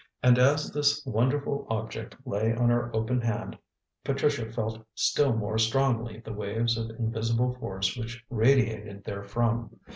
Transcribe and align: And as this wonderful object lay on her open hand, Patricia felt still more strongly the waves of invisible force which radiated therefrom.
And 0.23 0.39
as 0.39 0.71
this 0.71 1.05
wonderful 1.05 1.67
object 1.69 2.15
lay 2.25 2.55
on 2.55 2.69
her 2.71 2.89
open 2.95 3.21
hand, 3.21 3.55
Patricia 4.03 4.51
felt 4.51 4.83
still 4.95 5.31
more 5.31 5.59
strongly 5.59 6.17
the 6.21 6.33
waves 6.33 6.75
of 6.75 6.89
invisible 6.97 7.53
force 7.59 7.95
which 7.95 8.25
radiated 8.31 9.03
therefrom. 9.03 9.79